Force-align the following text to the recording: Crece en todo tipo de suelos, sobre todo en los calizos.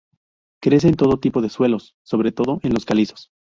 Crece 0.63 0.87
en 0.87 0.95
todo 0.95 1.19
tipo 1.19 1.43
de 1.43 1.49
suelos, 1.51 1.95
sobre 2.03 2.31
todo 2.31 2.59
en 2.63 2.73
los 2.73 2.85
calizos. 2.85 3.29